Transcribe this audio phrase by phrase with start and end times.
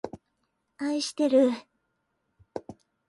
[0.79, 1.51] あいしてる